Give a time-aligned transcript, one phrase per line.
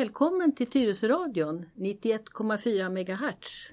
[0.00, 3.70] Välkommen till Tyresöradion 91,4 MHz.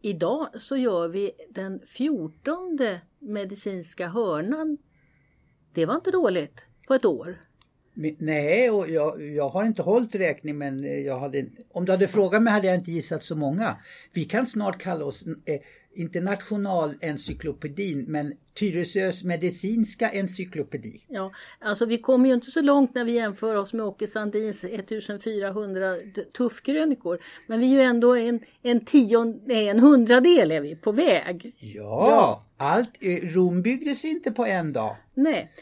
[0.00, 2.78] Idag så gör vi den 14
[3.18, 4.78] medicinska hörnan.
[5.72, 7.40] Det var inte dåligt på ett år.
[8.18, 12.42] Nej, och jag, jag har inte hållit räkning men jag hade, om du hade frågat
[12.42, 13.76] mig hade jag inte gissat så många.
[14.12, 15.60] Vi kan snart kalla oss eh,
[15.94, 21.04] inte nationalencyklopedin, men Tyresös medicinska encyklopedi.
[21.08, 24.64] Ja, alltså vi kommer ju inte så långt när vi jämför oss med Åke Sandins
[24.64, 25.96] 1400
[26.36, 27.18] tuffkrönikor.
[27.46, 31.54] Men vi är ju ändå en, en, tion, nej, en hundradel är vi på väg.
[31.58, 32.44] Ja, ja.
[32.56, 32.90] allt,
[33.22, 34.96] Rom byggdes inte på en dag.
[35.14, 35.52] Nej.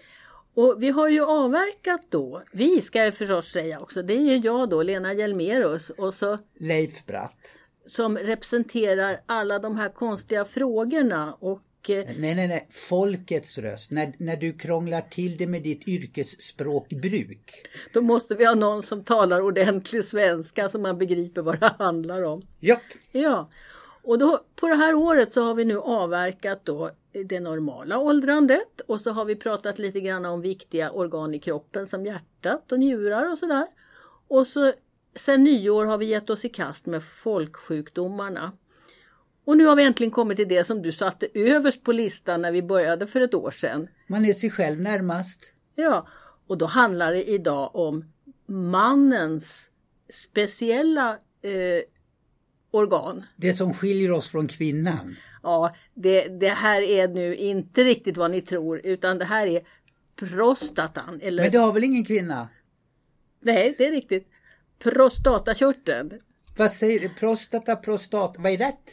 [0.55, 4.37] Och vi har ju avverkat då, vi ska jag förstås säga också, det är ju
[4.37, 7.55] jag då, Lena Hjelmerus och så Leif Bratt
[7.87, 12.69] som representerar alla de här konstiga frågorna och eh, Nej, nej, nej.
[12.71, 13.91] Folkets röst.
[13.91, 17.67] När, när du krånglar till det med ditt yrkesspråkbruk.
[17.93, 22.23] Då måste vi ha någon som talar ordentlig svenska så man begriper vad det handlar
[22.23, 22.43] om.
[22.61, 22.83] Japp.
[23.13, 23.51] Ja.
[24.03, 28.81] Och då, på det här året så har vi nu avverkat då det normala åldrandet
[28.87, 32.79] och så har vi pratat lite grann om viktiga organ i kroppen som hjärtat och
[32.79, 33.67] njurar och sådär.
[34.29, 34.73] Och så
[35.15, 38.53] Sen nyår har vi gett oss i kast med folksjukdomarna.
[39.45, 42.53] Och nu har vi äntligen kommit till det som du satte överst på listan när
[42.53, 43.89] vi började för ett år sedan.
[44.07, 45.53] Man är sig själv närmast.
[45.75, 46.09] Ja,
[46.47, 48.05] och då handlar det idag om
[48.47, 49.71] mannens
[50.09, 51.83] speciella eh,
[52.71, 53.25] organ.
[53.37, 55.17] Det som skiljer oss från kvinnan.
[55.43, 59.63] Ja, det, det här är nu inte riktigt vad ni tror utan det här är
[60.17, 61.21] prostatan.
[61.23, 61.43] Eller...
[61.43, 62.49] Men det har väl ingen kvinna?
[63.41, 64.30] Nej, det är riktigt
[64.83, 66.21] prostatakörteln.
[66.57, 67.09] Vad säger du?
[67.09, 68.91] Prostata, prostat, vad är rätt?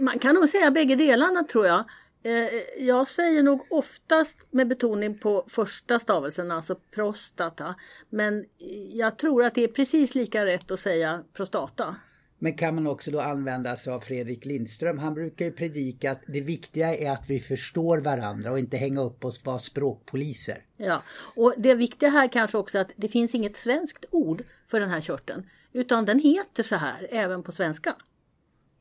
[0.00, 1.84] Man kan nog säga bägge delarna tror jag.
[2.22, 7.74] Eh, jag säger nog oftast med betoning på första stavelsen, alltså prostata.
[8.10, 8.44] Men
[8.92, 11.96] jag tror att det är precis lika rätt att säga prostata.
[12.38, 14.98] Men kan man också då använda sig av Fredrik Lindström?
[14.98, 19.00] Han brukar ju predika att det viktiga är att vi förstår varandra och inte hänga
[19.00, 20.58] upp oss på språkpoliser.
[20.76, 21.02] Ja,
[21.34, 25.00] och det viktiga här kanske också att det finns inget svenskt ord för den här
[25.00, 25.46] körteln.
[25.72, 27.96] Utan den heter så här även på svenska.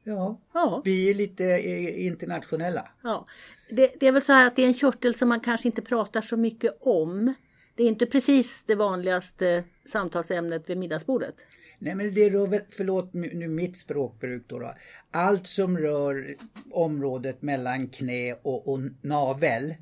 [0.03, 0.81] Ja, ja.
[0.85, 2.89] vi är lite eh, internationella.
[3.03, 3.25] Ja,
[3.69, 5.81] det, det, är väl så här att det är en körtel som man kanske inte
[5.81, 7.33] pratar så mycket om.
[7.75, 11.35] Det är inte precis det vanligaste samtalsämnet vid middagsbordet.
[11.79, 14.73] Nej men det rör väl, förlåt nu mitt språkbruk då, då.
[15.11, 16.35] Allt som rör
[16.71, 19.75] området mellan knä och, och navel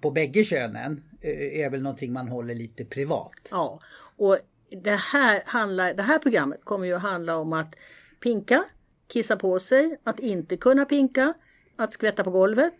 [0.00, 3.48] på bägge könen eh, är väl någonting man håller lite privat.
[3.50, 3.80] Ja,
[4.16, 4.38] och
[4.70, 7.74] det här, handlar, det här programmet kommer ju att handla om att
[8.20, 8.64] pinka,
[9.08, 11.34] kissa på sig, att inte kunna pinka,
[11.76, 12.74] att skvätta på golvet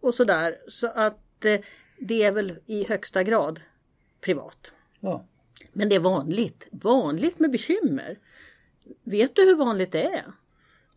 [0.00, 0.56] och sådär.
[0.68, 1.60] Så att eh,
[1.98, 3.60] det är väl i högsta grad
[4.20, 4.72] privat.
[5.00, 5.24] Ja.
[5.72, 8.18] Men det är vanligt, vanligt med bekymmer.
[9.04, 10.24] Vet du hur vanligt det är?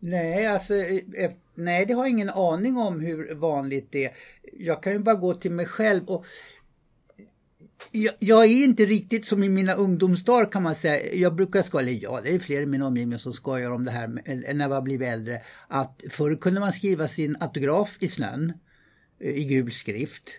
[0.00, 4.12] Nej, alltså, eh, nej, det har jag ingen aning om hur vanligt det är.
[4.52, 6.26] Jag kan ju bara gå till mig själv och
[7.90, 11.14] jag, jag, är inte riktigt som i mina ungdomsdagar kan man säga.
[11.14, 13.90] Jag brukar skoja, eller ja, det är fler i min omgivning som skojar om det
[13.90, 14.08] här
[14.54, 15.40] när jag blivit äldre.
[15.68, 18.52] Att förr kunde man skriva sin autograf i snön
[19.20, 20.30] eh, i gul skrift.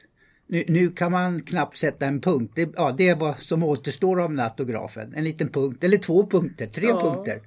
[0.47, 2.53] Nu, nu, kan man knappt sätta en punkt.
[2.55, 5.13] Det, ja, det är vad som återstår av den autografen.
[5.15, 7.01] En liten punkt, eller två punkter, tre ja.
[7.01, 7.41] punkter.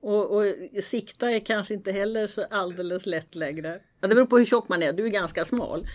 [0.00, 0.44] Och, och
[0.82, 3.78] sikta är kanske inte heller så alldeles lätt längre.
[4.00, 5.86] Ja, det beror på hur tjock man är, du är ganska smal.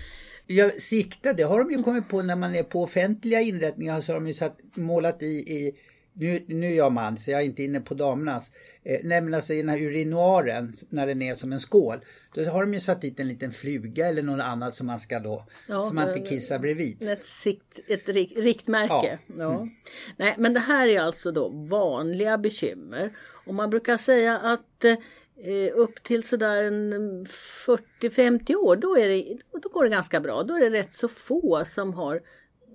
[0.52, 4.12] Ja, sikta, det har de ju kommit på när man är på offentliga inrättningar så
[4.12, 5.80] har de ju satt, målat i, i
[6.14, 8.52] nu, nu är jag man så jag är inte inne på damernas.
[8.84, 12.00] Eh, nämligen alltså i den här urinoaren när den är som en skål.
[12.34, 15.20] Då har de ju satt dit en liten fluga eller något annat som man ska
[15.20, 17.10] då, ja, som man inte kissar bredvid.
[17.10, 19.20] Ett, sikt, ett rik, riktmärke.
[19.28, 19.36] Ja.
[19.38, 19.56] ja.
[19.56, 19.70] Mm.
[20.18, 23.18] Nej men det här är alltså då vanliga bekymmer.
[23.46, 24.96] Och man brukar säga att eh,
[25.42, 30.44] Eh, upp till sådär en 40-50 år då, är det, då går det ganska bra.
[30.44, 32.22] Då är det rätt så få som har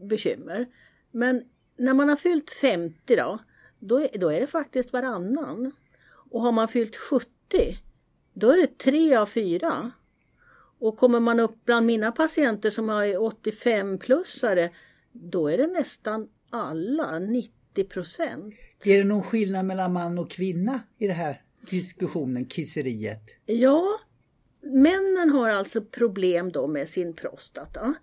[0.02, 0.66] bekymmer.
[1.10, 1.42] Men
[1.76, 3.38] när man har fyllt 50 då,
[3.78, 5.72] då är, då är det faktiskt varannan.
[6.30, 7.28] Och har man fyllt 70,
[8.34, 9.90] då är det tre av fyra.
[10.78, 14.70] Och kommer man upp bland mina patienter som är 85-plussare,
[15.12, 18.54] då är det nästan alla, 90 procent.
[18.84, 23.22] Är det någon skillnad mellan man och kvinna i det här diskussionen, kisseriet?
[23.46, 24.00] Ja,
[24.60, 27.94] männen har alltså problem då med sin prostata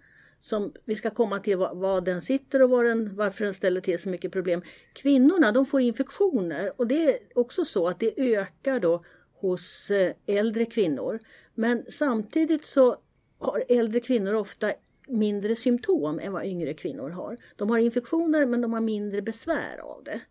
[0.42, 3.81] som vi ska komma till vad, vad den sitter och var den, varför den ställer
[3.81, 4.62] till så mycket problem.
[4.94, 9.04] Kvinnorna de får infektioner och det är också så att det ökar då
[9.34, 11.19] hos eh, äldre kvinnor.
[11.56, 12.98] Men samtidigt så
[13.40, 14.72] har äldre kvinnor ofta
[15.07, 17.38] mindre symptom än vad yngre kvinnor har.
[17.56, 20.22] De har infektioner men de har mindre besvär av det.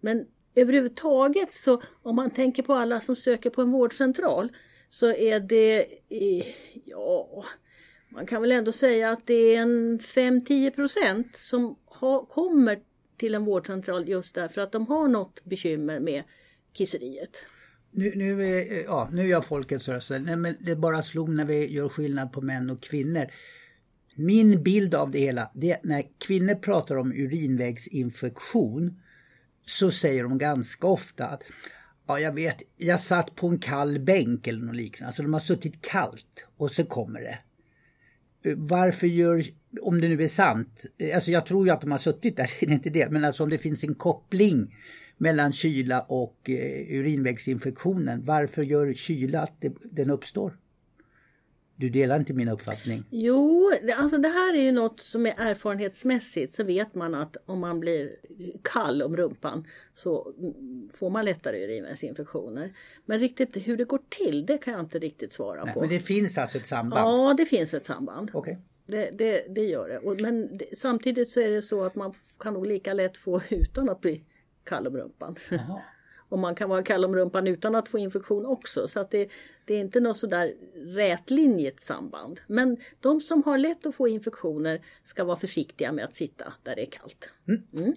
[0.00, 4.48] Men överhuvudtaget så om man tänker på alla som söker på en vårdcentral
[4.90, 5.86] så är det,
[6.84, 7.44] ja,
[8.08, 12.78] man kan väl ändå säga att det är en 5-10 procent som ha, kommer
[13.16, 16.22] till en vårdcentral just därför att de har något bekymmer med
[16.72, 17.36] kisseriet.
[17.90, 20.10] Nu, nu, är, ja, nu är jag folkets röst.
[20.10, 23.26] Nej, men det bara slog när vi gör skillnad på män och kvinnor.
[24.14, 29.00] Min bild av det hela, det är när kvinnor pratar om urinvägsinfektion
[29.66, 31.42] så säger de ganska ofta att
[32.06, 32.62] Ja, jag vet.
[32.76, 35.06] Jag satt på en kall bänk eller något liknande.
[35.06, 37.38] Alltså de har suttit kallt och så kommer det.
[38.56, 39.44] Varför gör,
[39.82, 40.84] om det nu är sant,
[41.14, 43.42] alltså jag tror ju att de har suttit där, det är inte det, men alltså
[43.42, 44.76] om det finns en koppling
[45.16, 50.56] mellan kyla och eh, urinvägsinfektionen, varför gör kyla att det, den uppstår?
[51.76, 53.04] Du delar inte min uppfattning?
[53.10, 57.58] Jo, alltså det här är ju något som är erfarenhetsmässigt så vet man att om
[57.58, 58.10] man blir
[58.62, 60.34] kall om rumpan så
[60.92, 62.72] får man lättare urinvägsinfektioner.
[63.04, 65.80] Men riktigt hur det går till det kan jag inte riktigt svara Nej, på.
[65.80, 67.00] Men det finns alltså ett samband?
[67.00, 68.30] Ja, det finns ett samband.
[68.34, 68.56] Okay.
[68.86, 70.22] Det, det, det, gör det.
[70.22, 73.88] Men det, samtidigt så är det så att man kan nog lika lätt få utan
[73.88, 74.24] att bli
[74.64, 75.36] kall om rumpan.
[75.52, 75.82] Aha.
[76.28, 78.88] Och man kan vara kall om rumpan utan att få infektion också.
[78.88, 79.28] Så att det,
[79.64, 82.40] det är inte något sådär rätlinjigt samband.
[82.46, 86.76] Men de som har lätt att få infektioner ska vara försiktiga med att sitta där
[86.76, 87.30] det är kallt.
[87.48, 87.62] Mm.
[87.76, 87.94] Mm.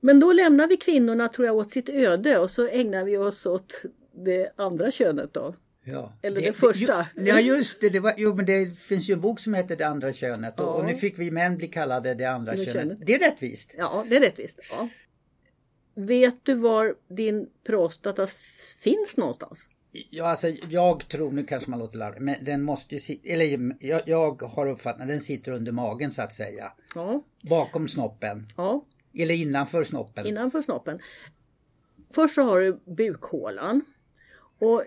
[0.00, 3.46] Men då lämnar vi kvinnorna tror jag åt sitt öde och så ägnar vi oss
[3.46, 3.82] åt
[4.12, 5.54] det andra könet då.
[5.84, 6.12] Ja.
[6.22, 7.06] Eller det, det första.
[7.16, 9.76] Jo, ja just det, det var, jo men det finns ju en bok som heter
[9.76, 10.70] Det andra könet och, ja.
[10.70, 12.72] och nu fick vi män bli kallade det andra det könet.
[12.72, 12.98] könet.
[13.06, 13.74] Det är rättvist.
[13.78, 14.60] Ja, det är rättvist.
[14.70, 14.88] Ja.
[15.94, 18.26] Vet du var din prostata
[18.78, 19.68] finns någonstans?
[20.10, 24.42] Ja, alltså jag tror, nu kanske man låter larvig, men den måste eller jag, jag
[24.42, 26.72] har uppfattat den sitter under magen så att säga.
[26.94, 27.22] Ja.
[27.42, 28.46] Bakom snoppen.
[28.56, 28.84] Ja.
[29.14, 30.26] Eller innanför snoppen.
[30.26, 30.98] Innanför snoppen.
[32.14, 33.80] Först så har du bukhålan.
[34.58, 34.82] Och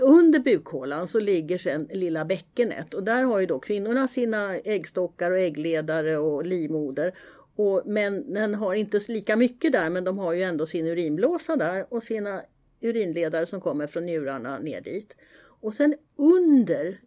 [0.00, 5.30] under bukhålan så ligger sen lilla bäckenet och där har ju då kvinnorna sina äggstockar
[5.30, 7.14] och äggledare och livmoder.
[7.58, 11.94] Och männen har inte lika mycket där men de har ju ändå sin urinblåsa där
[11.94, 12.42] och sina
[12.80, 15.16] urinledare som kommer från njurarna ner dit.
[15.38, 17.00] Och sen under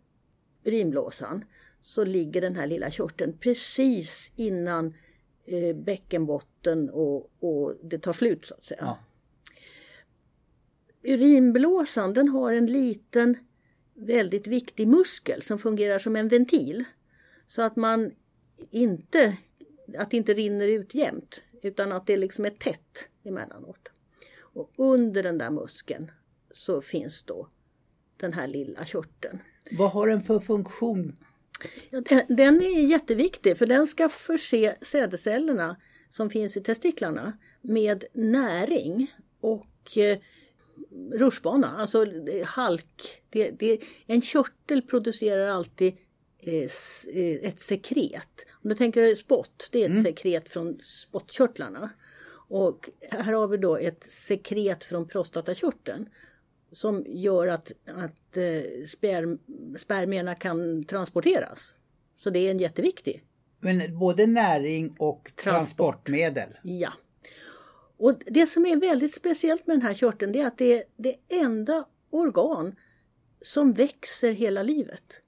[0.64, 1.46] urinblåsan
[1.82, 4.94] så ligger den här lilla körteln precis innan
[5.46, 8.82] eh, bäckenbotten och, och det tar slut så att säga.
[8.82, 9.00] Ja.
[11.04, 13.38] Urinblåsan den har en liten
[13.94, 16.84] väldigt viktig muskel som fungerar som en ventil.
[17.48, 18.12] Så att man
[18.72, 19.38] inte,
[19.98, 23.90] att det inte rinner ut jämt utan att det liksom är tätt emellanåt.
[24.38, 26.12] Och under den där muskeln
[26.52, 27.48] så finns då
[28.18, 29.40] den här lilla körteln.
[29.72, 31.18] Vad har den för funktion?
[31.90, 35.78] Ja, den, den är jätteviktig för den ska förse sädescellerna
[36.10, 39.12] som finns i testiklarna med näring
[39.42, 40.18] och eh,
[41.12, 42.06] rutschbana, alltså
[42.46, 43.22] halk.
[43.30, 46.11] Det, det, en körtel producerar alltid eh, eh,
[46.48, 48.46] ett sekret.
[48.64, 50.04] Om du tänker spott, det är ett mm.
[50.04, 51.90] sekret från spottkörtlarna.
[52.48, 56.10] Och här har vi då ett sekret från prostatakörteln
[56.72, 59.40] som gör att, att eh, sperm,
[59.80, 61.74] spermierna kan transporteras.
[62.18, 63.24] Så det är en jätteviktig.
[63.60, 65.44] Men både näring och Transport.
[65.44, 66.50] transportmedel?
[66.64, 66.94] Ja.
[67.98, 71.16] Och det som är väldigt speciellt med den här körteln är att det är det
[71.30, 72.76] enda organ
[73.42, 75.22] som växer hela livet.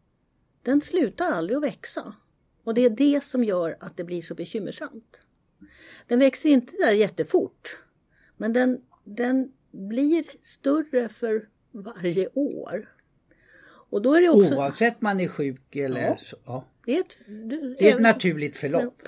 [0.63, 2.15] Den slutar aldrig att växa.
[2.63, 5.20] Och det är det som gör att det blir så bekymmersamt.
[6.08, 7.79] Den växer inte där jättefort.
[8.38, 12.89] Men den, den blir större för varje år.
[13.65, 14.55] Och då är det också...
[14.55, 16.17] Oavsett man är sjuk eller ja.
[16.17, 16.38] så.
[16.46, 16.65] Ja.
[16.86, 17.17] Det är ett,
[17.79, 19.01] det är ett naturligt förlopp.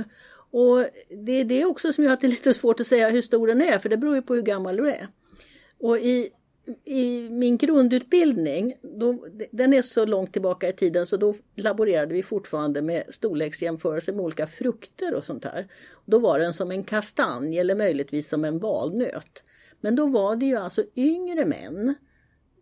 [0.52, 3.22] Och det är det också som gör att det är lite svårt att säga hur
[3.22, 5.08] stor den är för det beror ju på hur gammal du är.
[5.80, 6.30] Och i,
[6.84, 12.24] i min grundutbildning, då, den är så långt tillbaka i tiden så då laborerade vi
[12.24, 15.68] fortfarande med storleksjämförelser med olika frukter och sånt här.
[16.06, 19.44] Då var den som en kastanj eller möjligtvis som en valnöt.
[19.82, 21.96] Men då var det ju alltså yngre män,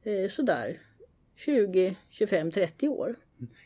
[0.03, 0.79] eh, sådär
[1.35, 3.15] 20, 25, 30 år.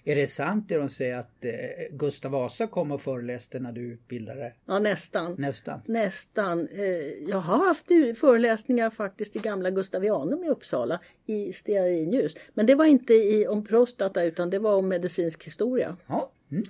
[0.04, 1.52] Är det sant det de säger att eh,
[1.92, 4.54] Gustav Vasa kom och föreläste när du utbildade?
[4.66, 5.36] Ja nästan.
[5.38, 5.82] Nästan.
[5.86, 6.68] Nästan.
[6.68, 12.36] Eh, jag har haft föreläsningar faktiskt i gamla Gustavianum i Uppsala i stearinljus.
[12.54, 15.98] Men det var inte i, om prostata utan det var om medicinsk historia.
[16.08, 16.32] Ja.
[16.52, 16.64] Mm.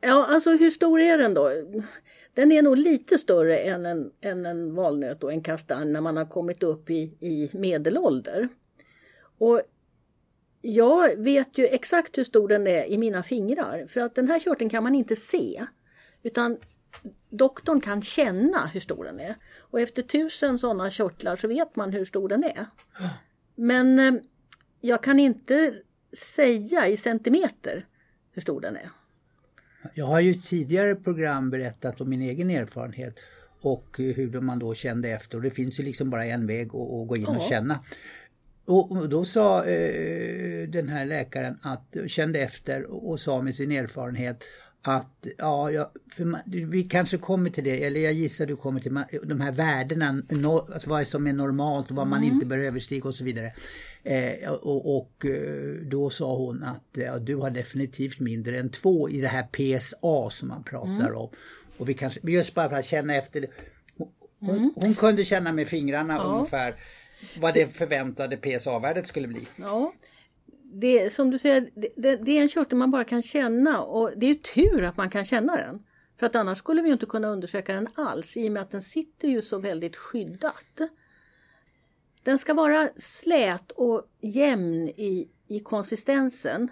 [0.00, 1.52] Ja, alltså hur stor är den då?
[2.34, 6.16] Den är nog lite större än en, än en valnöt och en kastanj när man
[6.16, 8.48] har kommit upp i, i medelålder.
[9.38, 9.62] Och
[10.60, 14.40] Jag vet ju exakt hur stor den är i mina fingrar för att den här
[14.40, 15.64] körteln kan man inte se.
[16.22, 16.56] Utan
[17.30, 19.34] doktorn kan känna hur stor den är.
[19.58, 22.66] Och efter tusen sådana körtlar så vet man hur stor den är.
[23.54, 24.20] Men eh,
[24.80, 25.74] jag kan inte
[26.12, 27.86] säga i centimeter
[28.32, 28.90] hur stor den är.
[29.94, 33.18] Jag har ju tidigare program berättat om min egen erfarenhet
[33.60, 35.36] och hur man då kände efter.
[35.36, 37.80] Och det finns ju liksom bara en väg att, gå in och känna.
[38.64, 44.44] Och då sa eh, den här läkaren att kände efter och sa med sin erfarenhet
[44.82, 45.88] att ja, jag,
[46.18, 50.12] man, vi kanske kommer till det, eller jag gissar du kommer till de här värdena,
[50.28, 52.34] no, alltså vad som är normalt och vad man mm.
[52.34, 53.52] inte bör överstiga och så vidare.
[54.02, 59.08] Eh, och, och, eh, då sa hon att ja, du har definitivt mindre än två
[59.10, 61.16] i det här PSA som man pratar mm.
[61.16, 61.28] om.
[61.78, 63.46] Och vi kanske, just bara för att känna efter.
[64.40, 64.72] Hon, mm.
[64.76, 66.22] hon kunde känna med fingrarna ja.
[66.22, 66.74] ungefär
[67.40, 69.46] vad det förväntade PSA-värdet skulle bli.
[69.56, 69.92] Ja,
[70.72, 74.26] det, som du säger, det, det, är en körtel man bara kan känna och det
[74.26, 75.86] är tur att man kan känna den.
[76.18, 78.82] För att annars skulle vi inte kunna undersöka den alls i och med att den
[78.82, 80.80] sitter ju så väldigt skyddat.
[82.22, 86.68] Den ska vara slät och jämn i, i konsistensen.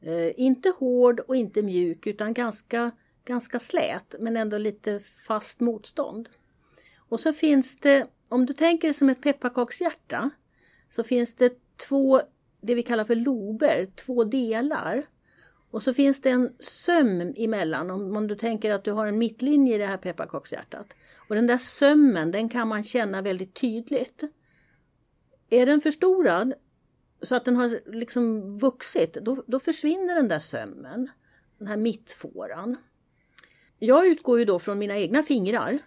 [0.00, 2.90] Eh, inte hård och inte mjuk utan ganska,
[3.24, 6.28] ganska slät men ändå lite fast motstånd.
[6.96, 10.30] Och så finns det, om du tänker som ett pepparkakshjärta,
[10.90, 12.20] så finns det två,
[12.60, 15.04] det vi kallar för lober, två delar.
[15.70, 19.18] Och så finns det en söm emellan om, om du tänker att du har en
[19.18, 20.94] mittlinje i det här pepparkakshjärtat.
[21.28, 24.22] Och den där sömmen den kan man känna väldigt tydligt.
[25.50, 26.54] Är den förstorad
[27.22, 31.10] så att den har liksom vuxit, då, då försvinner den där sömmen.
[31.58, 32.76] Den här mittfåran.
[33.78, 35.78] Jag utgår ju då från mina egna fingrar.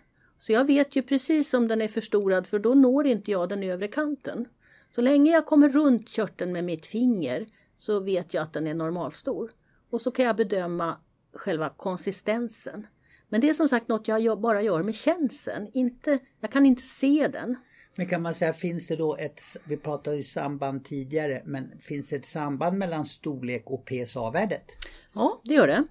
[0.42, 3.64] Så jag vet ju precis om den är förstorad för då når inte jag den
[3.64, 4.48] övre kanten.
[4.96, 7.46] Så länge jag kommer runt körteln med mitt finger
[7.78, 9.52] så vet jag att den är normalstor.
[9.90, 10.98] Och så kan jag bedöma
[11.34, 12.88] själva konsistensen.
[13.30, 15.68] Men det är som sagt något jag bara gör med känseln.
[15.74, 17.56] Inte, jag kan inte se den.
[17.96, 22.10] Men kan man säga, finns det då ett, vi pratade ju samband tidigare, men finns
[22.10, 24.66] det ett samband mellan storlek och PSA-värdet?
[25.14, 25.84] Ja, det gör det.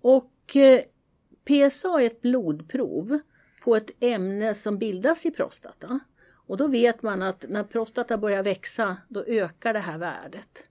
[0.00, 0.80] Och eh,
[1.44, 3.20] PSA är ett blodprov
[3.66, 6.00] på ett ämne som bildas i prostata.
[6.46, 10.64] Och då vet man att när prostata börjar växa, då ökar det här värdet.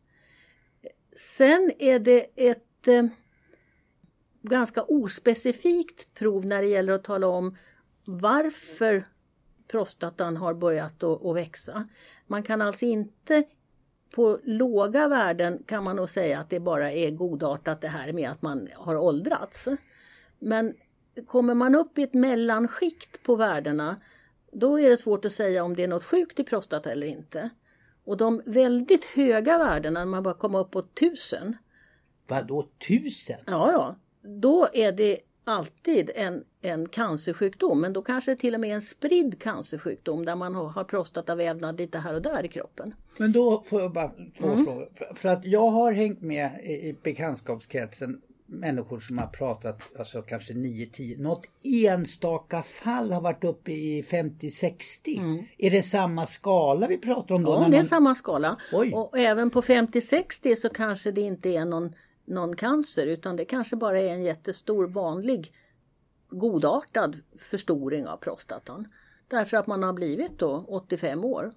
[1.15, 3.05] Sen är det ett eh,
[4.41, 7.57] ganska ospecifikt prov när det gäller att tala om
[8.05, 9.07] varför
[9.67, 11.87] prostatan har börjat att växa.
[12.27, 13.43] Man kan alltså inte
[14.15, 18.29] på låga värden kan man nog säga att det bara är godartat det här med
[18.29, 19.67] att man har åldrats.
[20.39, 20.73] Men
[21.27, 23.95] kommer man upp i ett mellanskikt på värdena
[24.55, 27.49] då är det svårt att säga om det är något sjukt i prostata eller inte.
[28.05, 31.57] Och de väldigt höga värdena, när man bara kommer upp på tusen.
[32.27, 33.39] Vadå tusen?
[33.47, 33.95] Ja, ja.
[34.29, 38.81] Då är det alltid en, en cancersjukdom, men då kanske det till och med en
[38.81, 42.95] spridd cancersjukdom där man har, har prostatavävnad lite här och där i kroppen.
[43.17, 44.65] Men då får jag bara två mm.
[44.65, 44.89] frågor.
[44.95, 50.21] För, för, att jag har hängt med i, i bekantskapskretsen människor som har pratat, alltså
[50.21, 55.17] kanske 9-10, något enstaka fall har varit uppe i 50-60.
[55.17, 55.45] Mm.
[55.57, 57.51] Är det samma skala vi pratar om då?
[57.51, 57.85] Ja, det är någon...
[57.85, 58.57] samma skala.
[58.73, 58.91] Oj.
[58.93, 63.75] Och även på 50-60 så kanske det inte är någon någon cancer utan det kanske
[63.75, 65.53] bara är en jättestor vanlig
[66.29, 68.87] godartad förstoring av prostatan.
[69.27, 71.53] Därför att man har blivit då 85 år.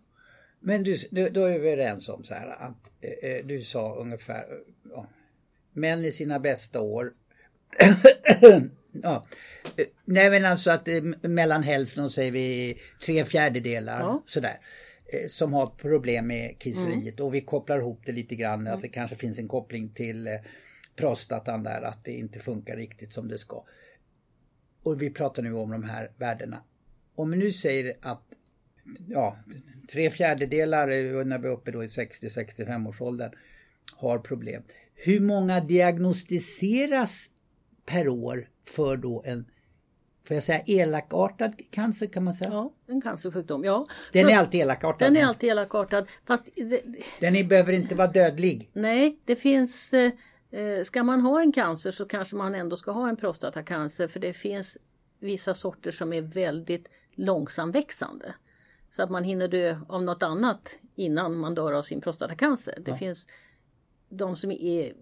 [0.61, 4.45] Men du, då är vi överens om så här att eh, eh du sa ungefär
[4.91, 5.07] ja,
[5.73, 7.13] män i sina bästa år.
[9.03, 9.27] ja.
[9.77, 14.23] Eh, nej men alltså att eh, mellan hälften säger vi tre fjärdedelar ja.
[14.27, 14.61] sådär.
[15.29, 17.27] som har problem med kisseriet mm.
[17.27, 18.75] och vi kopplar ihop det lite grann mm.
[18.75, 20.29] att det kanske finns en koppling till
[20.97, 23.65] prostatan där att det inte funkar riktigt som det ska.
[24.83, 26.63] Och vi pratar nu om de här värdena.
[27.15, 28.25] Om vi nu säger att
[29.09, 29.39] ja,
[29.93, 30.87] tre fjärdedelar
[31.25, 33.33] när vi är uppe då i 60-65 års åldern
[33.97, 34.63] har problem.
[35.01, 37.31] Hur många diagnostiseras
[37.87, 39.47] per år för då en
[40.27, 42.51] Får jag säga elakartad cancer kan man säga?
[42.51, 43.65] Ja, en cancersjukdom.
[43.65, 43.87] Ja.
[44.13, 45.09] Den är alltid elakartad?
[45.09, 46.07] Den är alltid elakartad.
[46.27, 46.83] Fast det,
[47.21, 48.71] den är, behöver inte vara dödlig?
[48.73, 50.13] Nej, det finns eh,
[50.51, 54.21] Eh, ska man ha en cancer så kanske man ändå ska ha en prostatacancer för
[54.21, 54.79] det finns
[55.19, 58.35] vissa sorter som är väldigt långsamväxande.
[58.91, 62.79] Så att man hinner dö av något annat innan man dör av sin prostatacancer.
[62.85, 62.97] Det ja.
[62.97, 63.27] finns
[64.09, 64.93] de som är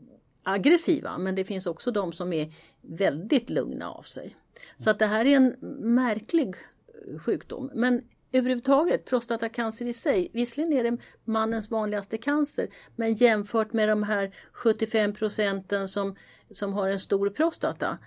[0.42, 4.36] aggressiva men det finns också de som är väldigt lugna av sig.
[4.78, 5.56] Så att det här är en
[5.94, 7.70] märklig eh, sjukdom.
[7.74, 14.02] Men överhuvudtaget prostatacancer i sig, visserligen är det mannens vanligaste cancer, men jämfört med de
[14.02, 16.16] här 75 procenten som,
[16.50, 17.98] som har en stor prostata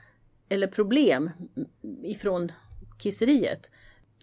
[0.50, 2.52] eller problem mm, ifrån
[3.00, 3.70] kisseriet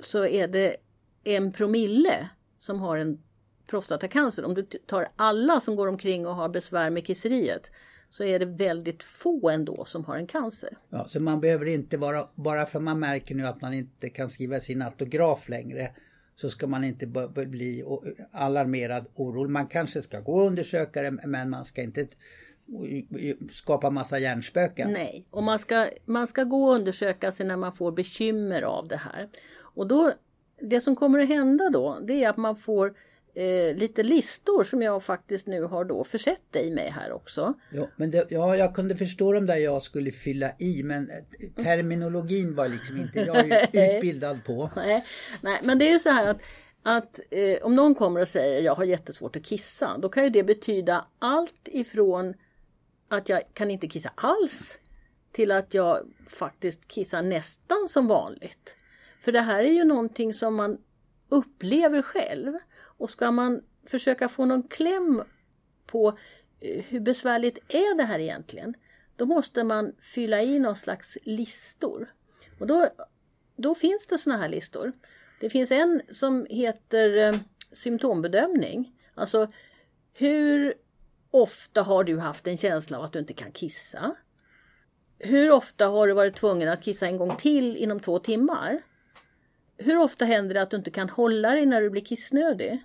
[0.00, 0.76] så är det
[1.24, 2.28] en promille
[2.58, 3.22] som har en
[3.66, 4.44] prostatacancer.
[4.44, 7.70] Om du tar alla som går omkring och har besvär med kisseriet
[8.10, 10.78] så är det väldigt få ändå som har en cancer.
[10.90, 14.30] Ja, så man behöver inte vara, bara för man märker nu att man inte kan
[14.30, 15.90] skriva sin autograf längre
[16.36, 17.06] så ska man inte
[17.46, 17.84] bli
[18.32, 19.50] alarmerad orolig.
[19.50, 22.06] Man kanske ska gå och undersöka det men man ska inte
[23.52, 24.92] skapa massa hjärnspöken.
[24.92, 28.88] Nej, och man ska, man ska gå och undersöka sig när man får bekymmer av
[28.88, 29.28] det här.
[29.58, 30.12] Och då,
[30.60, 32.94] det som kommer att hända då det är att man får
[33.36, 37.54] eh, lite listor som jag faktiskt nu har då försett dig med här också.
[37.72, 41.10] Ja, men det, ja, jag kunde förstå dem där jag skulle fylla i men
[41.56, 44.70] terminologin var liksom inte jag är utbildad på.
[44.76, 45.04] Nej,
[45.40, 46.40] nej, men det är ju så här att
[46.82, 50.30] att eh, om någon kommer och säger jag har jättesvårt att kissa, då kan ju
[50.30, 52.34] det betyda allt ifrån
[53.08, 54.78] att jag kan inte kissa alls
[55.32, 58.74] till att jag faktiskt kissar nästan som vanligt.
[59.20, 60.78] För det här är ju någonting som man
[61.28, 62.54] upplever själv.
[62.98, 65.22] Och ska man försöka få någon kläm
[65.86, 66.18] på
[66.60, 68.74] eh, hur besvärligt är det här egentligen?
[69.16, 72.08] Då måste man fylla i någon slags listor.
[72.58, 72.88] Och då,
[73.56, 74.92] då finns det sådana här listor.
[75.40, 77.40] Det finns en som heter eh,
[77.72, 78.92] symptombedömning.
[79.14, 79.52] Alltså
[80.12, 80.74] hur
[81.30, 84.16] ofta har du haft en känsla av att du inte kan kissa?
[85.18, 88.82] Hur ofta har du varit tvungen att kissa en gång till inom två timmar?
[89.78, 92.84] Hur ofta händer det att du inte kan hålla dig när du blir kissnödig?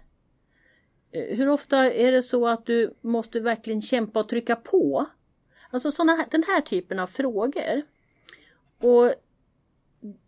[1.12, 5.06] Eh, hur ofta är det så att du måste verkligen kämpa och trycka på?
[5.70, 7.82] Alltså såna, den här typen av frågor.
[8.80, 9.14] Och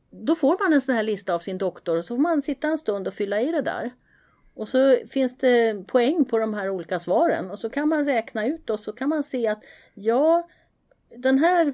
[0.09, 2.67] då får man en sån här lista av sin doktor och så får man sitta
[2.67, 3.91] en stund och fylla i det där.
[4.53, 8.47] Och så finns det poäng på de här olika svaren och så kan man räkna
[8.47, 10.47] ut och så kan man se att ja,
[11.17, 11.73] den här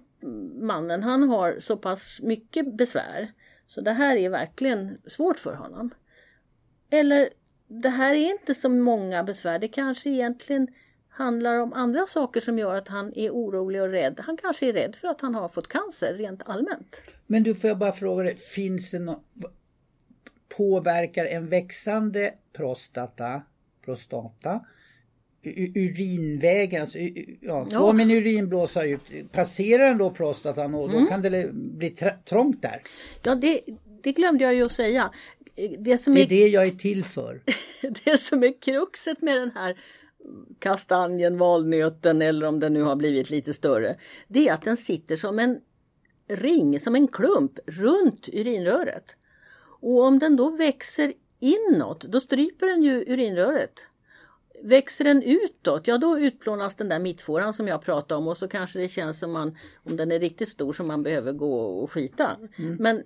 [0.61, 3.33] mannen han har så pass mycket besvär
[3.69, 5.93] så det här är verkligen svårt för honom.
[6.89, 7.29] Eller
[7.67, 10.67] det här är inte så många besvär, det kanske egentligen
[11.09, 14.19] handlar om andra saker som gör att han är orolig och rädd.
[14.25, 17.01] Han kanske är rädd för att han har fått cancer rent allmänt.
[17.27, 19.23] Men du, får jag bara fråga dig, finns det något
[20.57, 23.41] påverkar en växande prostata,
[23.85, 24.65] prostata
[25.43, 26.97] urinvägen, alltså,
[27.41, 27.79] ja, ja.
[27.79, 31.01] får min urin blåsa ut, passerar den då prostatan och mm.
[31.01, 32.81] då kan det bli trångt där?
[33.23, 33.61] Ja, det,
[34.03, 35.11] det glömde jag ju att säga.
[35.79, 37.41] Det, som det är, är det jag är till för.
[38.05, 39.77] det som är kruxet med den här
[40.59, 43.95] kastanjen, valnöten eller om den nu har blivit lite större.
[44.27, 45.59] Det är att den sitter som en
[46.27, 49.15] ring, som en klump runt urinröret.
[49.81, 53.85] Och om den då växer inåt, då stryper den ju urinröret.
[54.63, 58.47] Växer den utåt, ja då utplånas den där mittfåran som jag pratade om och så
[58.47, 61.91] kanske det känns som man, om den är riktigt stor, som man behöver gå och
[61.91, 62.37] skita.
[62.57, 62.75] Mm.
[62.79, 63.03] Men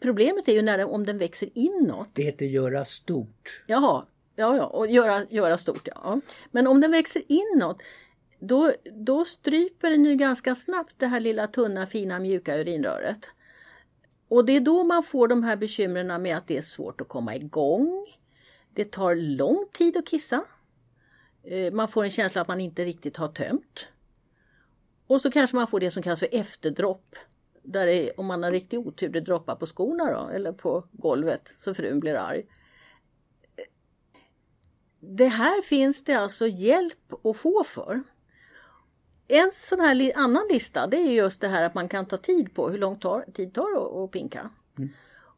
[0.00, 2.08] problemet är ju när den, om den växer inåt.
[2.12, 3.64] Det heter göra stort.
[3.66, 4.04] Jaha,
[4.36, 6.20] ja ja, och göra, göra stort ja.
[6.50, 7.82] Men om den växer inåt
[8.40, 13.26] då, då stryper den ju ganska snabbt det här lilla tunna fina mjuka urinröret.
[14.28, 17.08] Och det är då man får de här bekymren med att det är svårt att
[17.08, 18.06] komma igång.
[18.74, 20.44] Det tar lång tid att kissa.
[21.42, 23.88] Eh, man får en känsla att man inte riktigt har tömt.
[25.06, 27.16] Och så kanske man får det som kallas för efterdropp.
[27.62, 31.54] Där det, om man har riktig otur det droppar på skorna då, eller på golvet
[31.58, 32.46] så frun blir arg.
[35.00, 38.02] Det här finns det alltså hjälp att få för.
[39.28, 42.54] En sån här annan lista det är just det här att man kan ta tid
[42.54, 44.50] på hur lång tar, tid tar det att pinka.
[44.78, 44.90] Mm.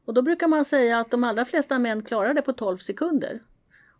[0.04, 3.42] Och då brukar man säga att de allra flesta män klarar det på 12 sekunder.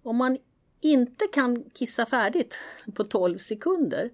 [0.03, 0.39] Om man
[0.81, 2.59] inte kan kissa färdigt
[2.95, 4.11] på 12 sekunder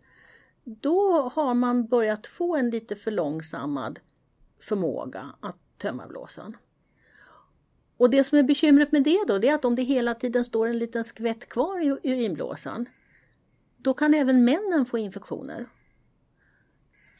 [0.65, 3.99] då har man börjat få en lite förlångsammad
[4.61, 6.57] förmåga att tömma blåsan.
[7.97, 10.45] Och det som är bekymret med det då, det är att om det hela tiden
[10.45, 12.87] står en liten skvätt kvar i urinblåsan
[13.77, 15.69] då kan även männen få infektioner.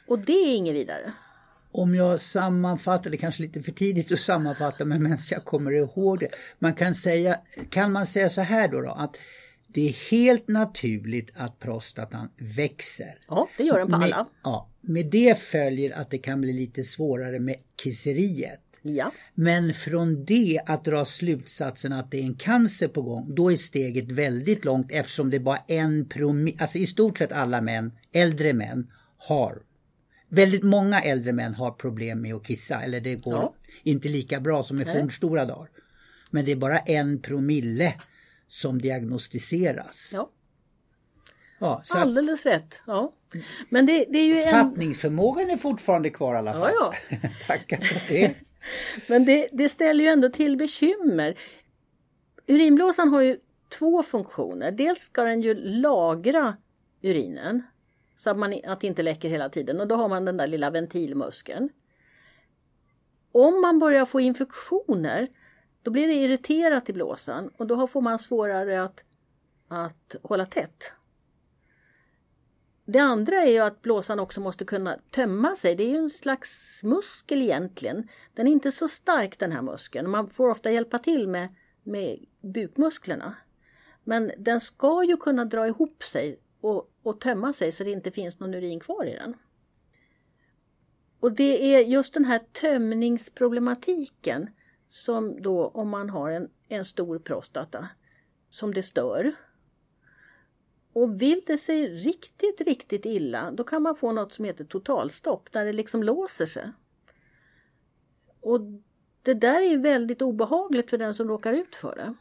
[0.07, 1.13] Och det är inget vidare.
[1.71, 5.71] Om jag sammanfattar, det kanske är lite för tidigt att sammanfatta men medan jag kommer
[5.71, 6.29] ihåg det.
[6.59, 9.17] Man kan, säga, kan man säga så här då, då att
[9.67, 13.19] det är helt naturligt att prostatan växer.
[13.27, 14.27] Ja, det gör den på med, alla.
[14.43, 18.61] Ja, med det följer att det kan bli lite svårare med kisseriet.
[18.81, 19.11] Ja.
[19.33, 23.55] Men från det att dra slutsatsen att det är en cancer på gång, då är
[23.55, 28.53] steget väldigt långt eftersom det bara en promille, alltså i stort sett alla män, äldre
[28.53, 29.61] män, har.
[30.29, 33.53] Väldigt många äldre män har problem med att kissa eller det går ja.
[33.83, 35.69] inte lika bra som i fornstora dagar.
[36.29, 37.93] Men det är bara en promille
[38.47, 40.09] som diagnostiseras.
[40.13, 40.29] Ja.
[41.59, 42.81] Ja, så Alldeles rätt.
[42.87, 43.13] Ja.
[43.69, 44.51] Men det, det är ju en...
[44.51, 46.71] fattningsförmågan är fortfarande kvar i alla fall.
[46.79, 46.93] Ja,
[47.47, 48.35] Tackar för det.
[49.07, 51.37] Men det, det ställer ju ändå till bekymmer.
[52.47, 53.37] Urinblåsan har ju
[53.79, 54.71] två funktioner.
[54.71, 56.57] Dels ska den ju lagra
[57.01, 57.63] urinen
[58.19, 60.47] så att, man, att det inte läcker hela tiden och då har man den där
[60.47, 61.69] lilla ventilmuskeln.
[63.31, 65.27] Om man börjar få infektioner
[65.83, 69.03] då blir det irriterat i blåsan och då får man svårare att,
[69.67, 70.91] att hålla tätt.
[72.85, 75.75] Det andra är ju att blåsan också måste kunna tömma sig.
[75.75, 78.07] Det är ju en slags muskel egentligen.
[78.33, 80.09] Den är inte så stark den här muskeln.
[80.09, 83.35] Man får ofta hjälpa till med, med bukmusklerna.
[84.03, 88.11] Men den ska ju kunna dra ihop sig och, och tömma sig så det inte
[88.11, 89.33] finns någon urin kvar i den.
[91.19, 94.49] Och det är just den här tömningsproblematiken
[94.89, 97.89] som då om man har en, en stor prostata
[98.49, 99.35] som det stör.
[100.93, 105.51] Och vill det sig riktigt, riktigt illa då kan man få något som heter totalstopp
[105.51, 106.71] där det liksom låser sig.
[108.41, 108.61] Och
[109.21, 112.13] det där är väldigt obehagligt för den som råkar ut för det.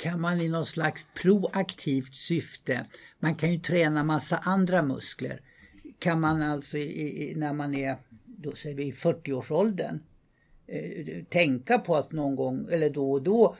[0.00, 2.86] Kan man i någon slags proaktivt syfte,
[3.18, 5.40] man kan ju träna massa andra muskler,
[5.98, 7.96] kan man alltså i, i, när man är
[8.42, 10.00] då säger vi i 40-årsåldern
[10.66, 13.56] eh, tänka på att någon gång eller då och då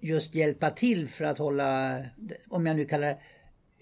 [0.00, 1.98] just hjälpa till för att hålla,
[2.48, 3.18] om jag nu kallar det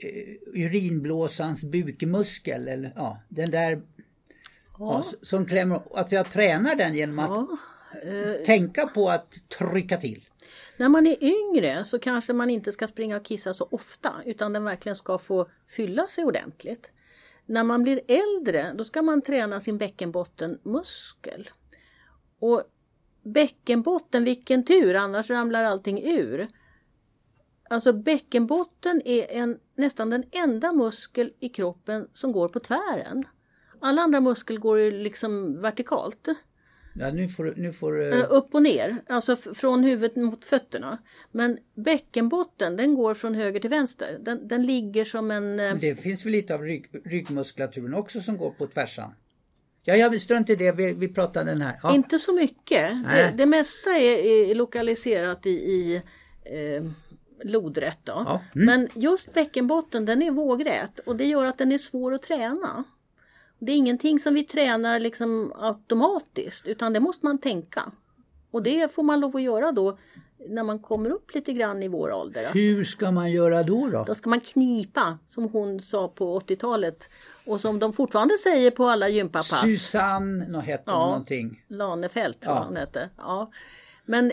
[0.09, 3.83] eh, urinblåsans bukmuskel eller ja, den där ja.
[4.79, 8.11] Ja, som klämmer, att jag tränar den genom att ja.
[8.11, 10.28] eh, tänka på att trycka till.
[10.79, 14.53] När man är yngre så kanske man inte ska springa och kissa så ofta utan
[14.53, 16.93] den verkligen ska få fylla sig ordentligt.
[17.47, 21.51] När man blir äldre då ska man träna sin bäckenbottenmuskel.
[22.39, 22.63] Och
[23.23, 26.49] bäckenbotten, vilken tur, annars ramlar allting ur.
[27.71, 33.25] Alltså bäckenbotten är en, nästan den enda muskel i kroppen som går på tvären.
[33.81, 36.29] Alla andra muskler går ju liksom vertikalt.
[36.93, 38.25] Ja, nu får, nu får, uh...
[38.31, 40.99] Upp och ner, alltså från huvudet mot fötterna.
[41.33, 44.19] Men bäckenbotten den går från höger till vänster.
[44.21, 45.61] Den, den ligger som en...
[45.61, 45.75] Uh...
[45.81, 49.13] Det finns väl lite av rygg, ryggmuskulaturen också som går på tvärsan?
[49.83, 51.81] Ja, jag strunt i det, vi, vi pratar den här.
[51.83, 51.95] Ja.
[51.95, 52.91] Inte så mycket.
[53.05, 56.03] Det, det, mesta är, är lokaliserat i, i
[56.45, 56.85] eh,
[57.43, 57.99] lodrätt.
[58.05, 58.13] Då.
[58.27, 58.43] Ja.
[58.55, 58.67] Mm.
[58.67, 62.85] Men just bäckenbotten den är vågrät och det gör att den är svår att träna.
[63.59, 67.83] Det är ingenting som vi tränar liksom automatiskt utan det måste man tänka.
[68.51, 69.97] Och det får man lov att göra då
[70.49, 72.49] när man kommer upp lite grann i vår ålder.
[72.53, 73.89] Hur ska man göra då?
[73.89, 77.11] Då, då ska man knipa som hon sa på 80-talet
[77.45, 79.61] och som de fortfarande säger på alla gympapass.
[79.61, 81.65] Susanne, nå hette ja, någonting.
[81.69, 82.65] Lanefelt tror ja.
[82.65, 83.11] hon hette.
[83.17, 83.51] Ja.
[84.05, 84.33] Men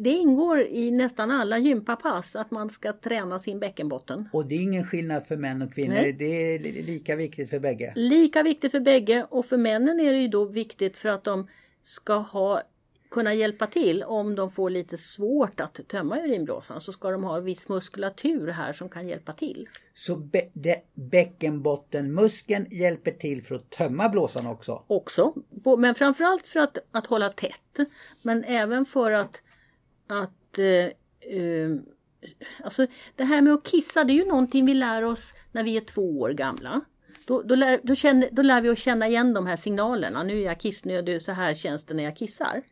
[0.00, 4.28] det ingår i nästan alla gympapass att man ska träna sin bäckenbotten.
[4.32, 6.12] Och det är ingen skillnad för män och kvinnor, Nej.
[6.12, 7.92] det är lika viktigt för bägge?
[7.96, 11.48] Lika viktigt för bägge och för männen är det ju då viktigt för att de
[11.84, 12.62] ska ha
[13.10, 17.40] kunna hjälpa till om de får lite svårt att tömma urinblåsan så ska de ha
[17.40, 19.68] viss muskulatur här som kan hjälpa till.
[19.94, 20.50] Så bä
[20.94, 24.82] bäckenbottenmuskeln hjälper till för att tömma blåsan också?
[24.86, 25.34] Också,
[25.78, 27.88] men framförallt för att, att hålla tätt.
[28.22, 29.42] Men även för att,
[30.06, 30.66] att eh,
[31.36, 31.70] eh,
[32.64, 35.76] alltså det här med att kissa det är ju någonting vi lär oss när vi
[35.76, 36.80] är två år gamla.
[37.26, 40.22] Då, då, lär, då, känner, då lär vi oss känna igen de här signalerna.
[40.22, 42.62] Nu är jag kissnödig, så här känns det när jag kissar.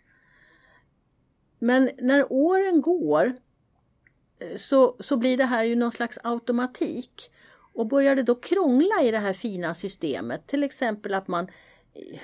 [1.58, 3.32] Men när åren går
[4.38, 7.30] eh, så, så blir det här ju någon slags automatik.
[7.74, 11.52] Och börjar det då krångla i det här fina systemet, till exempel att man eh,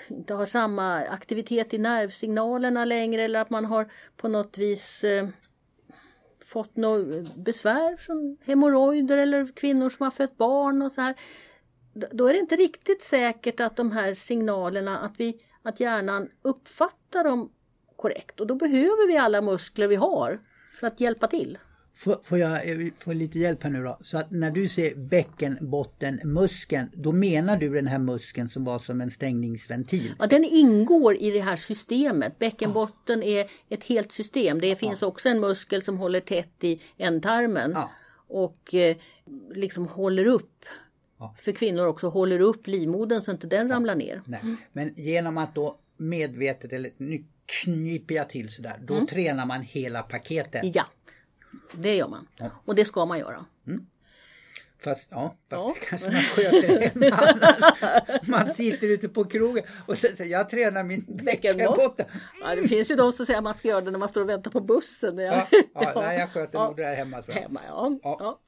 [0.09, 5.29] inte har samma aktivitet i nervsignalerna längre eller att man har på något vis eh,
[6.45, 11.15] fått något besvär från hemorrojder eller kvinnor som har fött barn och så här.
[11.93, 17.25] Då är det inte riktigt säkert att de här signalerna, att, vi, att hjärnan uppfattar
[17.25, 17.53] dem
[17.97, 20.41] korrekt och då behöver vi alla muskler vi har
[20.81, 21.59] för att hjälpa till.
[22.01, 23.99] Får, får jag eh, få lite hjälp här nu då?
[24.03, 29.01] Så att när du säger bäckenbottenmuskeln, då menar du den här muskeln som var som
[29.01, 30.15] en stängningsventil?
[30.19, 32.39] Ja, den ingår i det här systemet.
[32.39, 33.29] Bäckenbotten ja.
[33.29, 34.61] är ett helt system.
[34.61, 35.07] Det finns ja.
[35.07, 37.91] också en muskel som håller tätt i ändtarmen ja.
[38.27, 38.97] och eh,
[39.55, 40.65] liksom håller upp
[41.37, 44.23] för kvinnor också håller upp livmodern så inte den ramlar ner.
[44.25, 44.41] Nej.
[44.73, 46.91] Men genom att då medvetet eller
[47.65, 48.79] kniper jag till sådär.
[48.83, 49.07] Då mm.
[49.07, 50.75] tränar man hela paketet.
[50.75, 50.87] Ja,
[51.73, 52.29] det gör man.
[52.37, 52.51] Ja.
[52.65, 53.45] Och det ska man göra.
[53.67, 53.87] Mm.
[54.85, 55.75] Fast, ja, fast ja.
[55.89, 58.29] kanske man sköter hemma annars.
[58.29, 62.07] Man sitter ute på krogen och säger jag tränar min bäckenbotten.
[62.41, 64.21] Ja, det finns ju de som säger att man ska göra det när man står
[64.21, 65.19] och väntar på bussen.
[65.19, 65.93] Ja, ja, ja.
[66.01, 66.67] Nej, jag sköter ja.
[66.67, 67.23] nog det här hemma.
[67.23, 67.43] Tror jag.
[67.43, 67.99] hemma ja.
[68.03, 68.41] Ja.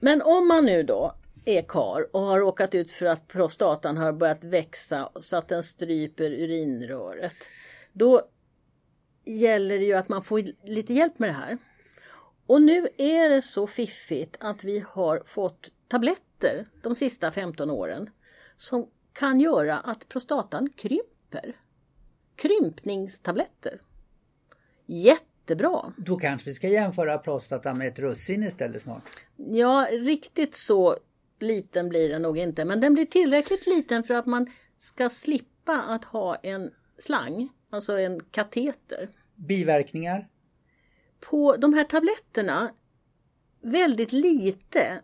[0.00, 4.12] Men om man nu då är kar och har råkat ut för att prostatan har
[4.12, 7.34] börjat växa så att den stryper urinröret.
[7.92, 8.22] Då
[9.24, 11.58] gäller det ju att man får lite hjälp med det här.
[12.46, 18.10] Och nu är det så fiffigt att vi har fått tabletter de sista 15 åren
[18.56, 21.56] som kan göra att prostatan krymper.
[22.36, 23.80] Krympningstabletter.
[24.86, 25.92] Jättebra!
[25.96, 29.02] Då kanske vi ska jämföra prostatan med ett russin istället snart?
[29.36, 30.96] Ja, riktigt så
[31.38, 35.82] liten blir den nog inte, men den blir tillräckligt liten för att man ska slippa
[35.82, 39.08] att ha en slang, alltså en kateter.
[39.34, 40.28] Biverkningar?
[41.30, 42.70] På de här tabletterna,
[43.60, 45.00] väldigt lite.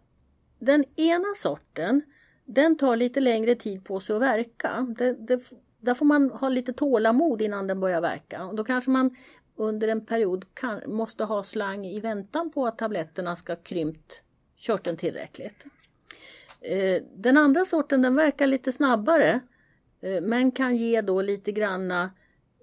[0.59, 2.03] Den ena sorten,
[2.45, 4.87] den tar lite längre tid på sig att verka.
[4.99, 5.41] Det, det,
[5.81, 8.45] där får man ha lite tålamod innan den börjar verka.
[8.47, 9.17] Och då kanske man
[9.57, 14.23] under en period kan, måste ha slang i väntan på att tabletterna ska krympt
[14.57, 15.65] körteln tillräckligt.
[16.61, 19.41] Eh, den andra sorten den verkar lite snabbare
[20.01, 22.11] eh, men kan ge då lite granna eh,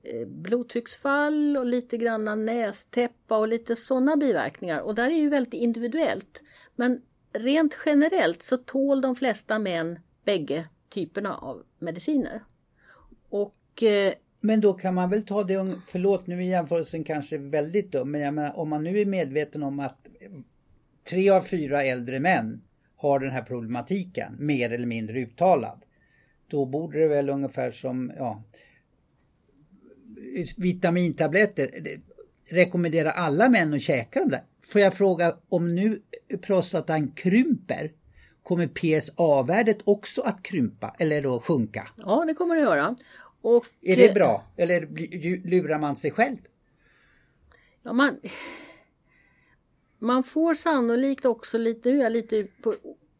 [0.10, 5.54] Eh, blodtrycksfall och lite granna nästäppa och lite sådana biverkningar och där är ju väldigt
[5.54, 6.43] individuellt.
[6.76, 7.02] Men
[7.34, 12.43] rent generellt så tål de flesta män bägge typerna av mediciner.
[13.30, 17.91] Och eh, men då kan man väl ta det, förlåt nu är jämförelsen kanske väldigt
[17.91, 20.08] dum, men jag menar om man nu är medveten om att
[21.10, 22.62] tre av fyra äldre män
[22.96, 25.86] har den här problematiken mer eller mindre uttalad.
[26.48, 28.43] Då borde det väl ungefär som ja,
[30.58, 31.70] vitamintabletter
[32.50, 34.44] rekommendera alla män att käka dem där.
[34.66, 36.02] Får jag fråga om nu
[36.42, 37.92] prostatan krymper
[38.44, 41.88] kommer PSA-värdet också att krympa eller då sjunka?
[41.96, 42.96] Ja, det kommer det göra.
[43.42, 44.88] Och, är det bra eller
[45.48, 46.38] lurar man sig själv?
[47.84, 48.20] Ja, man,
[50.00, 52.74] man får sannolikt också lite, nu är jag lite på,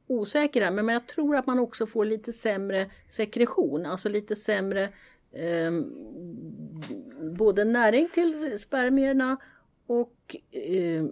[0.08, 4.90] osäker här, men jag tror att man också får lite sämre sekretion, alltså lite sämre
[5.38, 5.72] eh,
[7.38, 9.38] både näring till spermierna
[9.88, 11.06] och eh,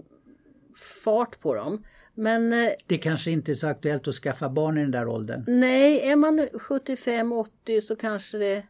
[1.03, 1.83] fart på dem.
[2.13, 5.43] Men, eh, det kanske inte är så aktuellt att skaffa barn i den där åldern?
[5.47, 8.63] Nej, är man 75-80 så kanske det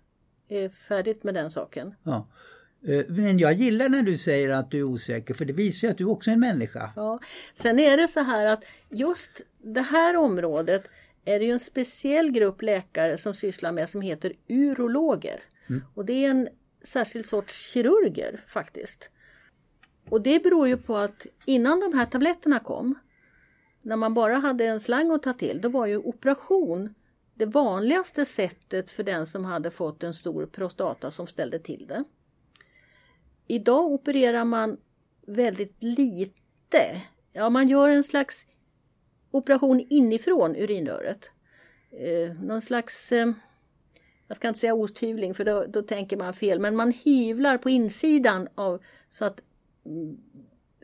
[0.50, 1.96] är färdigt med den saken.
[2.04, 2.28] Ja.
[2.88, 5.98] Eh, men jag gillar när du säger att du är osäker för det visar att
[5.98, 6.92] du också är en människa.
[6.96, 7.20] Ja.
[7.54, 10.84] Sen är det så här att just det här området
[11.26, 15.44] är det ju en speciell grupp läkare som sysslar med som heter urologer.
[15.70, 15.82] Mm.
[15.94, 16.50] Och det är en
[16.84, 19.10] särskild sorts kirurger faktiskt.
[20.10, 22.96] Och det beror ju på att innan de här tabletterna kom,
[23.82, 26.96] när man bara hade en slang att ta till, då var ju operation
[27.34, 32.04] det vanligaste sättet för den som hade fått en stor prostata som ställde till det.
[33.48, 34.78] Idag opererar man
[35.28, 37.02] väldigt lite.
[37.34, 38.46] Ja, man gör en slags
[39.36, 41.32] operation inifrån urinröret.
[41.92, 43.32] Eh, någon slags, eh,
[44.28, 47.70] jag ska inte säga osthyvling för då, då, tänker man fel, men man hyvlar på
[47.70, 49.42] insidan av så att
[49.86, 50.18] mm,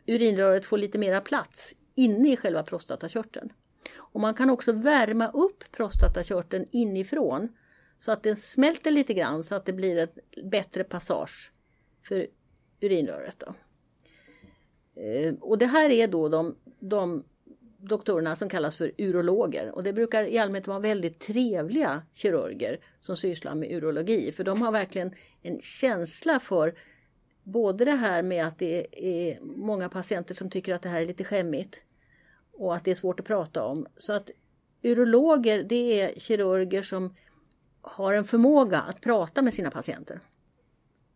[0.06, 3.52] urinröret får lite mera plats inne i själva prostatakörteln.
[3.96, 7.48] Och man kan också värma upp prostatakörteln inifrån
[7.98, 11.52] så att den smälter lite grann så att det blir ett bättre passage
[12.02, 12.26] för
[12.80, 13.36] urinröret.
[13.38, 13.54] Då.
[15.00, 17.24] Eh, och det här är då de, de
[17.82, 23.16] doktorerna som kallas för urologer och det brukar i allmänhet vara väldigt trevliga kirurger som
[23.16, 26.74] sysslar med urologi för de har verkligen en känsla för
[27.42, 31.06] både det här med att det är många patienter som tycker att det här är
[31.06, 31.82] lite skämmigt
[32.52, 33.86] och att det är svårt att prata om.
[33.96, 34.30] Så att
[34.82, 37.14] urologer det är kirurger som
[37.80, 40.20] har en förmåga att prata med sina patienter.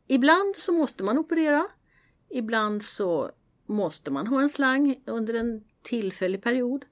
[0.06, 1.66] Ibland så måste man operera.
[2.28, 3.30] Ibland så
[3.66, 6.84] måste man ha en slang under en tillfällig period.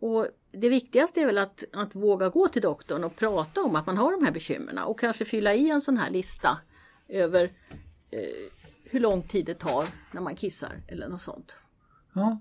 [0.00, 3.86] Och det viktigaste är väl att, att våga gå till doktorn och prata om att
[3.86, 6.58] man har de här bekymren och kanske fylla i en sån här lista
[7.08, 7.44] över
[8.10, 8.20] eh,
[8.84, 11.56] hur lång tid det tar när man kissar eller något sånt.
[12.12, 12.40] Ja,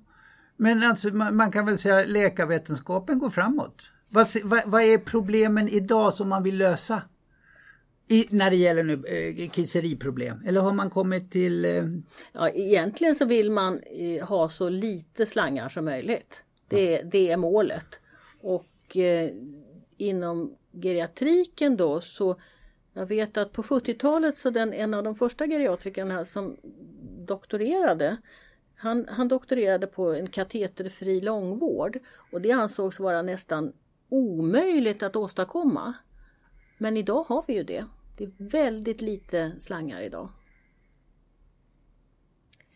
[0.57, 3.81] men alltså man, man kan väl säga att läkarvetenskapen går framåt.
[4.09, 7.01] Vad, vad, vad, är problemen idag som man vill lösa?
[8.07, 10.43] I, när det gäller nu eh, kisseriproblem?
[10.45, 11.65] Eller har man kommit till...
[11.65, 11.85] Eh...
[12.33, 16.43] Ja, egentligen så vill man eh, ha så lite slangar som möjligt.
[16.67, 17.01] Det, ja.
[17.03, 17.99] det är målet.
[18.41, 19.31] Och eh,
[19.97, 22.35] inom geriatriken då så
[22.93, 26.57] jag vet att på 70-talet så den en av de första geriatrikerna som
[27.27, 28.17] doktorerade
[28.75, 31.99] Han, han doktorerade på en kateterfri långvård
[32.31, 33.73] och det ansågs vara nästan
[34.09, 35.93] omöjligt att åstadkomma.
[36.81, 37.85] Men idag har vi ju det.
[38.17, 40.29] Det är väldigt lite slangar idag.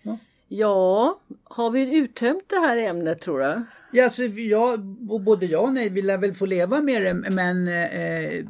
[0.01, 0.17] Ja.
[0.47, 3.61] Ja, har vi uttömt det här ämnet tror du?
[3.91, 4.79] Ja, alltså, jag,
[5.23, 8.45] både jag och nej vill väl få leva med det men eh,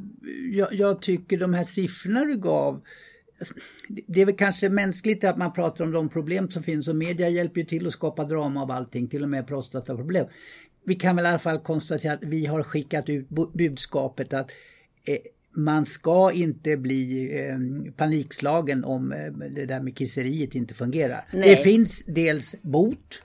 [0.52, 2.82] jag, jag, tycker de här siffrorna du gav
[4.08, 7.30] det är väl kanske mänskligt att man pratar om de problem som finns och media
[7.30, 10.28] hjälper ju till att skapa drama av allting, till och med prostataproblem.
[10.84, 14.52] Vi kan väl i alla fall konstatera att vi har skickat ut budskapet att
[15.06, 15.18] eh,
[15.56, 17.58] man ska inte bli eh,
[17.96, 21.26] panikslagen om eh, det där med kisseriet inte fungerar.
[21.32, 21.50] Nej.
[21.50, 23.22] Det finns dels bot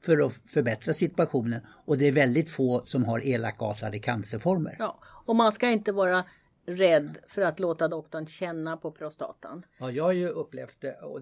[0.00, 4.76] för att förbättra situationen och det är väldigt få som har elakartade cancerformer.
[4.78, 6.24] Ja, och man ska inte vara
[6.66, 9.62] rädd för att låta doktorn känna på prostatan.
[9.78, 10.92] Ja, jag har ju upplevt det.
[10.92, 11.20] Och,